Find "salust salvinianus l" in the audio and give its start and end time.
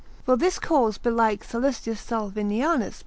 1.43-2.91